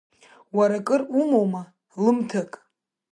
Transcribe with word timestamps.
Уара 0.57 0.77
кыр 0.87 1.01
умоума 1.19 1.63
лымҭак… 2.03 2.51